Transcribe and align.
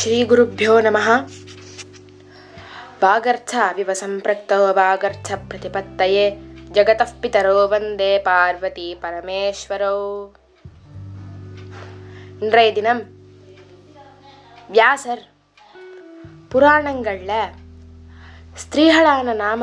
श्रीगुरुभ्यो 0.00 0.78
नमः 0.80 1.08
वागर्थाविव 3.02 3.92
सम्पृक्तौ 3.94 4.58
वागर्थप्रतिपत्तये 4.72 6.24
जगतः 6.76 7.12
पितरो 7.22 7.54
वन्दे 7.68 8.10
பார்வதி 8.26 8.86
பரமேஸ்வரோ 9.02 9.92
இன்றைய 12.40 12.70
தினம் 12.72 13.02
வியாசர் 14.70 15.22
புராணங்களில் 16.48 17.36
ஸ்திரீகளான 18.56 19.34
நாம 19.36 19.62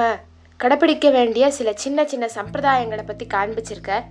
கடைப்பிடிக்க 0.60 1.09
வேண்டிய 1.12 1.52
சில 1.52 1.73
சின்ன 1.77 2.05
சின்ன 2.05 2.27
சம்பிரதாயங்களை 2.36 3.05
பற்றி 3.05 3.27
காண்பிச்சிருக்கார் 3.27 4.05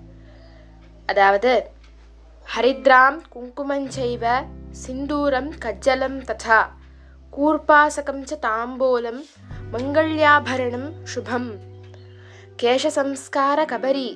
அதாவது 1.08 1.52
ஹரித்ராம் 2.46 3.20
குங்குமஞ்சைவ 3.34 4.24
சிந்தூரம் 4.75 5.51
கஜ்ஜலம் 5.63 6.17
ததா 6.23 6.59
கூர்பாசகம் 7.33 8.23
ச 8.23 8.35
தாம்பூலம் 8.39 9.21
மங்கள்யாபரணம் 9.73 10.89
சுபம் 11.03 11.49
கேசசம்ஸ்கார 12.61 13.59
கபரி 13.65 14.07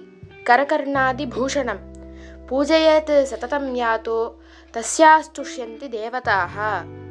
கரகர்ணாதிபூஷணம் 0.46 1.82
பூஜையத் 2.50 3.14
சததம் 3.32 3.70
யாத்தோ 3.76 4.20
தஸ்யாஸ்துஷ்யந்தி 4.74 5.88
தேவதாக 5.90 6.56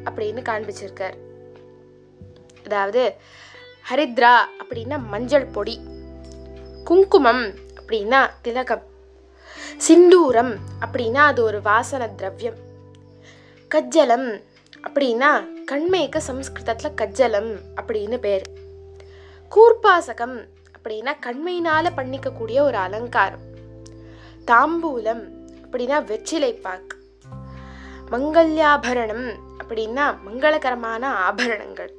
அப்படின்னு 0.05 0.43
காண்பிச்சிருக்கார் 0.43 1.17
அதாவது 2.67 3.05
ஹரித்ரா 3.87 4.35
அப்படின்னா 4.61 4.97
மஞ்சள் 5.11 5.47
பொடி 5.47 5.77
குங்குமம் 6.85 7.45
அப்படின்னா 7.77 8.21
திலகம் 8.43 8.85
சிந்தூரம் 9.87 10.53
அப்படின்னா 10.81 11.23
அது 11.27 11.41
ஒரு 11.45 11.61
வாசன 11.63 12.09
திரவியம் 12.13 12.59
கஜ்ஜலம் 13.75 14.43
அப்படின்னா 14.83 15.65
கண்மைக்கு 15.65 16.23
சம்ஸ்கிருதத்தில் 16.23 16.97
கஜ்ஜலம் 17.01 17.57
அப்படின்னு 17.77 18.17
பேர். 18.17 18.43
கூர்பாசகம் 19.51 20.45
அப்படின்னா 20.79 21.13
கண்மையினால 21.27 21.91
பண்ணிக்கக்கூடிய 21.97 22.61
ஒரு 22.61 22.77
அலங்காரம். 22.77 23.47
தாம்பூலம் 24.47 25.23
அப்படின்னா 25.65 26.05
வெற்றிலை 26.05 26.53
பாக்கு 26.53 26.97
மங்கல்யாபரணம் 28.11 29.35
அப்படின்னா 29.63 30.19
மங்களகரமான 30.27 31.03
ஆபரணங்கள். 31.03 31.95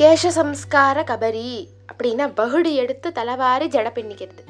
கேச 0.00 0.30
சம்ஸ்கார 0.34 1.02
கபரி 1.04 1.66
அப்படின்னா 1.92 2.34
பகுடி 2.34 2.74
எடுத்து 2.74 3.12
தலைவாரி 3.12 3.68
ஜட 3.68 3.88
பின்னிக்கிறது. 3.94 4.42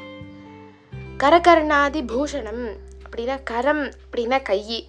கரகர்ணாதி 1.18 2.02
பூஷணம் 2.06 2.64
அப்படின்னா 3.04 3.40
கரம் 3.44 3.84
அப்படின்னா 3.84 4.42
கை 4.42 4.88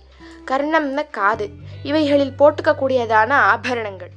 கர்ணம்னு 0.51 1.09
காது. 1.09 1.49
இவைகளில் 1.83 2.35
போட்டுக்கக்கூடியதான 2.39 3.29
ஆபரணங்கள். 3.29 4.11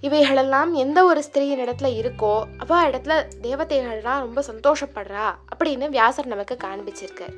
இவைகளெல்லாம் 0.00 0.74
எந்த 0.74 1.04
ஒரு 1.04 1.24
ஸ்திரீயின் 1.32 1.62
இடத்துல 1.64 1.88
இருக்கோ 2.00 2.44
அவ 2.56 2.88
இடத்துல 2.88 3.26
தேவதைகள்லாம் 3.42 4.18
ரொம்ப 4.18 4.44
சந்தோஷப்படுறா 4.52 5.34
அப்படின்னு 5.56 5.88
வியாசர் 5.88 6.26
நமக்கு 6.26 6.56
காண்பிச்சிருக்கார். 6.64 7.34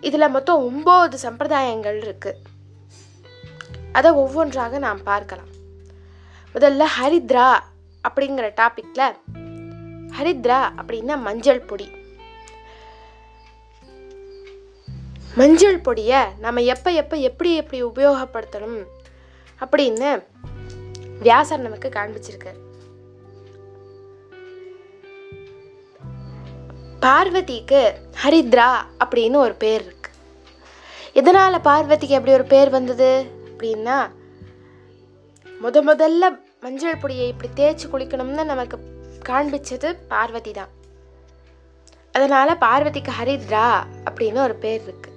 இதில் 0.00 0.28
மொத்தம் 0.28 0.62
ஒம்பது 0.66 1.16
சம்பிரதாயங்கள் 1.22 1.96
இருக்கு. 1.96 2.38
அதை 3.92 4.10
ஒவ்வொன்றாக 4.10 4.78
நாம் 4.78 5.02
பார்க்கலாம். 5.02 5.48
முதல்ல 6.54 6.84
ஹரித்ரா 7.00 7.48
அப்படிங்கிற 8.08 8.46
டாபிக்ல 8.60 9.12
ஹரித்ரா 10.18 10.60
அப்படின்னா 10.80 11.20
மஞ்சள் 11.20 11.60
பொடி. 11.60 11.88
மஞ்சள் 15.38 15.78
பொடியை 15.78 16.20
நம்ம 16.38 16.60
எப்போ 16.60 16.90
எப்போ 16.90 17.16
எப்படி 17.16 17.50
எப்படி 17.56 17.78
உபயோகப்படுத்தணும் 17.84 18.80
அப்படின்னு 19.60 20.08
வியாசர் 21.26 21.66
நமக்கு 21.66 21.88
காண்பிச்சிருக்கு 21.88 22.52
பார்வதிக்கு 27.04 27.80
ஹரித்ரா 28.22 28.70
அப்படின்னு 29.04 29.36
ஒரு 29.36 29.54
பேர் 29.54 29.82
இருக்கு. 29.84 30.10
எதனால் 31.12 31.64
பார்வதிக்கு 31.68 32.16
எப்படி 32.18 32.32
ஒரு 32.32 32.44
பேர் 32.44 32.70
வந்தது 32.70 33.10
அப்படின்னா 33.50 33.98
முத 35.62 35.82
முதல்ல 35.90 36.24
மஞ்சள் 36.60 36.96
பொடியை 36.96 37.28
இப்படி 37.28 37.50
தேய்ச்சி 37.60 37.86
குளிக்கணும்னு 37.92 38.44
நமக்கு 38.44 38.78
காண்பிச்சது 39.28 39.88
பார்வதி 40.08 40.50
தான். 40.50 40.72
அதனால 42.12 42.54
பார்வதிக்கு 42.54 43.12
ஹரித்ரா 43.20 43.66
அப்படின்னு 44.10 44.40
ஒரு 44.42 44.54
பேர் 44.54 44.82
இருக்கு. 44.82 45.09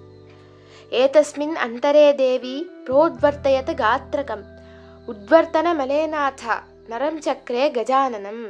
ஏதஸ்மின் 1.01 1.53
அந்தரே 1.65 2.15
தேவி 2.15 2.55
புரோத்வர்த்தயத 2.85 3.71
காத்திரகம் 3.75 4.43
உத்வர்த்தன 5.07 5.67
மலேநாதா 5.79 6.55
நரம் 6.89 7.17
சக்கரே 7.25 7.65
கஜானனம் 7.77 8.43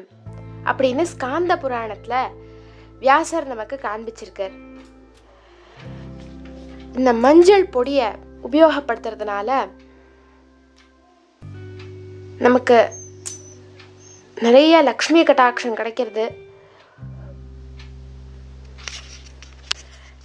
அப்படின்னு 0.65 1.03
ஸ்காந்த 1.11 1.55
புராணத்துல 1.63 2.15
வியாசர் 2.99 3.47
நமக்கு 3.47 3.79
காண்பிச்சிருக்கார். 3.83 4.55
இந்த 6.95 7.13
மஞ்சள் 7.13 7.65
பொடியை 7.75 8.09
உபயோகப்படுத்துறதுனால 8.49 9.69
நமக்கு 12.39 12.79
நிறைய 14.35 14.81
லக்ஷ்மி 14.81 15.23
கட்டாட்சம் 15.23 15.79
கிடைக்கிறது. 15.79 16.25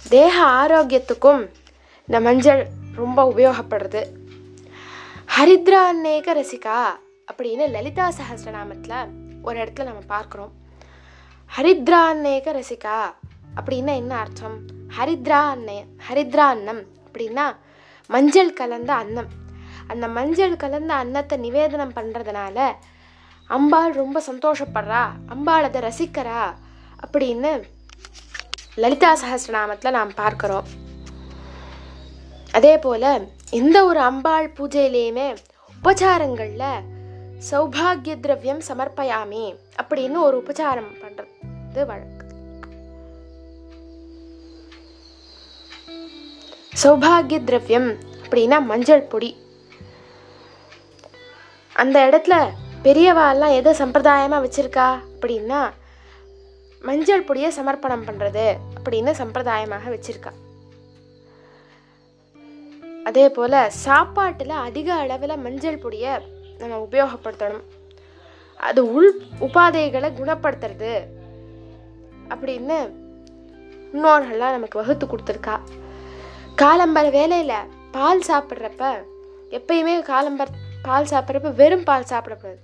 தேக 0.09 0.35
ஆரோக்கியத்துக்கும் 0.61 1.41
இந்த 2.09 2.19
மஞ்சள் 2.25 2.61
ரொம்ப 2.99 3.19
உபயோகப்படுறது 3.31 4.01
ஹரித்ரா 5.35 5.81
அநேக 5.89 6.33
ரசிகா 6.37 6.77
அப்படின்னு 7.31 7.65
லலிதா 7.73 8.05
சஹசிரநாமத்தில் 8.17 9.11
ஒரு 9.47 9.55
இடத்துல 9.59 9.87
நம்ம 9.89 10.01
பார்க்குறோம். 10.13 10.49
ஹரித்ரா 11.51 11.99
அநேக 12.13 12.53
ரசிகா 12.57 12.95
அப்படின்னா 13.57 13.93
என்ன 14.01 14.15
அர்த்தம்? 14.23 14.57
ஹரித்ரா 14.97 15.41
அன்னை 15.51 15.77
ஹரித்ரா 16.07 16.47
அன்னம் 16.55 16.81
அப்படின்னா 17.05 17.45
மஞ்சள் 18.09 18.51
கலந்த 18.61 18.91
அன்னம். 19.03 19.29
அந்த 19.91 20.07
மஞ்சள் 20.17 20.59
கலந்த 20.65 20.91
அன்னத்தை 21.03 21.39
நிவேதனம் 21.45 21.95
பண்ணுறதுனால 21.99 22.57
அம்பாள் 23.49 23.95
ரொம்ப 24.01 24.23
சந்தோஷப்படுறா 24.31 25.05
அம்பாள் 25.35 25.69
அதை 25.71 25.81
ரசிக்கிறா 25.89 26.43
அப்படின்னு 27.05 27.53
லலிதா 28.83 29.13
சஹசிரநாமத்தில் 29.23 29.97
நாம் 29.99 30.19
பார்க்குறோம். 30.23 30.67
அதே 32.51 32.77
போல் 32.77 33.27
எந்த 33.49 33.85
ஒரு 33.85 33.99
அம்பாள் 33.99 34.53
பூஜையிலையுமே 34.57 35.27
உபச்சாரங்களில் 35.83 36.71
சௌபாகிய 37.49 38.19
திரவியம் 38.19 38.61
சமர்ப்பயாமே 38.67 39.43
அப்படின்னு 39.81 40.17
ஒரு 40.27 40.37
உபச்சாரம் 40.37 40.89
பண்ணுறது 41.01 41.85
வழக்கு. 41.85 42.25
சௌபாகிய 46.83 47.43
திரவியம் 47.43 47.89
அப்படின்னா 48.23 48.57
மஞ்சள் 48.71 49.09
பொடி. 49.11 49.31
அந்த 51.73 51.97
இடத்துல 52.09 52.35
பெரியவாள்லாம் 52.83 53.55
எதை 53.59 53.73
சம்பிரதாயமாக 53.73 54.43
வச்சுருக்கா 54.45 54.89
அப்படின்னா 55.13 55.61
மஞ்சள் 56.81 57.25
பொடியை 57.29 57.51
சமர்ப்பணம் 57.51 58.05
பண்ணுறது 58.09 58.45
அப்படின்னு 58.75 59.11
சம்பிரதாயமாக 59.21 59.89
வச்சுருக்கா. 59.95 60.31
அதே 63.07 63.25
போல் 63.35 63.57
சாப்பாட்டில் 63.85 64.55
அதிக 64.67 64.87
அளவில் 65.01 65.43
மஞ்சள் 65.45 65.81
பொடியை 65.83 66.13
நம்ம 66.61 66.79
உபயோகப்படுத்தணும். 66.87 67.65
அது 68.67 68.81
உள் 68.95 69.11
உபாதைகளை 69.45 70.09
குணப்படுத்துறது 70.19 70.93
அப்படின்னு 72.31 72.77
முன்னோர்கள்லாம் 73.91 74.55
நமக்கு 74.57 74.79
வகுத்து 74.81 75.05
கொடுத்துருக்கா. 75.05 75.55
காலம்பர 76.61 77.09
வேலையில் 77.17 77.69
பால் 77.95 78.25
சாப்பிட்றப்ப 78.29 78.91
எப்பயுமே 79.57 79.93
காலம்பர 80.11 80.47
பால் 80.87 81.09
சாப்பிட்றப்ப 81.11 81.51
வெறும் 81.61 81.87
பால் 81.89 82.11
சாப்பிடக்கூடாது. 82.11 82.59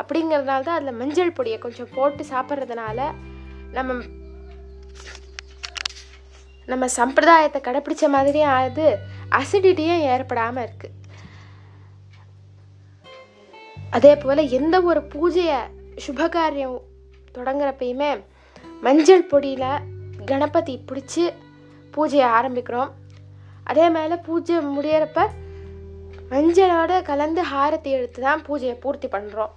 அப்படிங்கிறதுனால 0.00 0.66
தான் 0.66 0.78
அதில் 0.78 0.98
மஞ்சள் 1.02 1.36
பொடியை 1.36 1.58
கொஞ்சம் 1.58 1.92
போட்டு 1.94 2.24
சாப்பிட்றதுனால 2.32 2.98
நம்ம 3.76 3.94
நம்ம 6.72 6.86
சம்பிரதாயத்தை 6.96 7.60
கடைப்பிடிச்ச 7.66 8.06
மாதிரியும் 8.14 8.54
ஆகுது. 8.56 8.88
அசிடிட்டியும் 9.38 10.04
ஏற்படாமல் 10.12 10.64
இருக்குது 10.66 10.96
அதே 13.96 14.12
போல் 14.16 14.50
எந்த 14.58 14.76
ஒரு 14.90 15.00
பூஜையை 15.12 15.58
சுபகாரியம் 16.04 16.78
தொடங்குறப்பயுமே 17.36 18.10
மஞ்சள் 18.86 19.28
பொடியில் 19.30 19.84
கணபதி 20.30 20.74
பிடிச்சி 20.88 21.24
பூஜையை 21.94 22.26
ஆரம்பிக்கிறோம். 22.38 22.90
அதே 23.70 23.86
மேலே 23.96 24.16
பூஜை 24.26 24.56
முடியறப்ப 24.76 25.24
மஞ்சளோட 26.30 26.92
கலந்து 27.08 27.42
ஹாரத்தை 27.52 27.90
எடுத்து 27.98 28.20
தான் 28.22 28.44
பூஜையை 28.48 28.76
பூர்த்தி 28.84 29.08
பண்ணுறோம் 29.14 29.54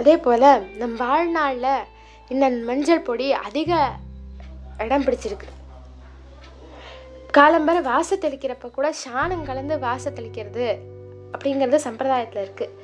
அதே 0.00 0.16
போல் 0.24 0.50
நம் 0.80 0.96
வாழ்நாளில் 1.04 1.86
இந்த 2.32 2.48
மஞ்சள் 2.68 3.06
பொடி 3.08 3.28
அதிக 3.46 3.80
இடம் 4.84 5.06
பிடிச்சிருக்கு. 5.06 5.48
காலம்பர 7.38 7.78
வாச 7.82 8.16
தெளிக்கிறப்ப 8.16 8.68
கூட 8.76 8.88
சாணம் 9.04 9.42
கலந்து 9.48 9.74
வாச 9.78 10.10
தெளிக்கிறது 10.10 10.66
அப்படிங்கிறது 11.32 11.78
சம்பிரதாயத்தில் 11.84 12.42
இருக்குது 12.44 12.74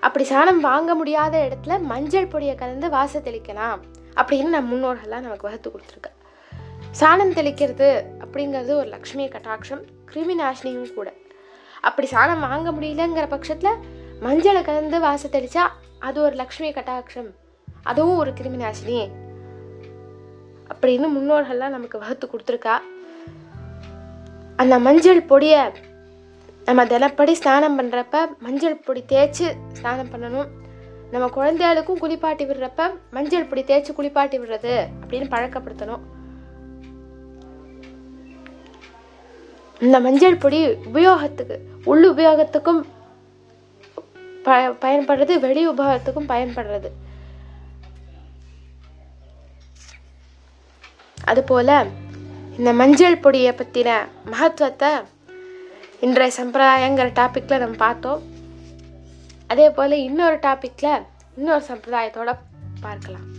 அப்படி 0.00 0.24
சாணம் 0.30 0.60
வாங்க 0.60 0.94
முடியாத 0.94 1.34
இடத்துல 1.46 1.76
மஞ்சள் 1.90 2.30
பொடியை 2.32 2.54
கலந்து 2.54 2.88
வாச 2.96 3.20
தெளிக்கலாம் 3.26 3.80
அப்படின்னு 4.20 4.50
நம்ம 4.56 4.70
முன்னோர்கள்லாம் 4.72 5.24
நமக்கு 5.26 5.48
வகுத்து 5.48 5.68
கொடுத்துருக்கா. 5.70 6.12
சாணம் 7.00 7.36
தெளிக்கிறது 7.38 7.90
அப்படிங்கிறது 8.22 8.72
ஒரு 8.80 8.88
லக்ஷ்மி 8.94 9.26
கட்டாட்சம் 9.28 9.82
கிருமி 10.10 10.36
நாசினியும் 10.42 10.94
கூட. 10.98 11.08
அப்படி 11.80 12.08
சாணம் 12.14 12.44
வாங்க 12.48 12.68
முடியலங்கிற 12.76 13.26
பட்சத்தில் 13.34 13.80
மஞ்சளை 14.26 14.62
கலந்து 14.64 15.00
வாச 15.00 15.28
தெளிச்சா 15.28 15.64
அது 16.08 16.18
ஒரு 16.22 16.36
லக்ஷ்மி 16.42 16.70
கட்டாட்சம் 16.72 17.32
அதுவும் 17.82 18.20
ஒரு 18.22 18.32
கிருமி 18.40 18.60
நாசினி 18.66 19.00
அப்படின்னு 20.72 21.08
முன்னோர்கள்லாம் 21.16 21.76
நமக்கு 21.78 21.98
வகுத்து 21.98 22.26
கொடுத்துருக்கா. 22.26 22.76
அந்த 24.62 24.74
மஞ்சள் 24.84 25.20
பொடியை 25.30 25.62
நம்ம 26.68 26.84
தினப்படி 26.92 27.32
ஸ்நானம் 27.40 27.76
பண்ணுறப்ப 27.78 28.16
மஞ்சள் 28.46 28.82
பொடி 28.86 29.02
தேய்ச்சி 29.12 29.46
ஸ்நானம் 29.72 30.10
பண்ணணும். 30.12 30.48
நம்ம 31.12 31.26
குழந்தைகளுக்கும் 31.36 32.00
குளிப்பாட்டி 32.02 32.44
விடுறப்ப 32.46 32.82
மஞ்சள் 33.16 33.46
பொடி 33.50 33.62
தேய்ச்சி 33.68 33.92
குளிப்பாட்டி 33.98 34.38
விடுறது 34.38 34.74
அப்படின்னு 35.00 35.28
பழக்கப்படுத்தணும். 35.34 36.02
இந்த 39.86 40.00
மஞ்சள் 40.06 40.40
பொடி 40.44 40.60
உபயோகத்துக்கு 40.90 41.58
உள் 41.92 42.06
உபயோகத்துக்கும் 42.12 42.80
ப 44.46 44.58
பயன்படுறது 44.84 45.34
வெளி 45.46 45.62
உபயோகத்துக்கும் 45.68 46.30
பயன்படுறது. 46.34 46.90
அதுபோல் 51.30 51.72
இந்த 52.58 52.72
மஞ்சள் 52.72 53.22
பொடியை 53.24 53.50
பற்றின 53.52 53.90
மகத்துவத்தை 54.30 54.88
இன்றைய 56.00 56.32
சம்பிரதாயங்கிற 56.38 57.06
டாப்பிக்கில் 57.18 57.62
நம்ம 57.62 57.76
பார்த்தோம். 57.76 58.22
அதே 59.46 59.70
போல் 59.70 59.94
இன்னொரு 60.08 60.36
டாப்பிக்கில் 60.36 61.04
இன்னொரு 61.36 61.64
சம்பிரதாயத்தோட 61.68 62.30
பார்க்கலாம். 62.80 63.37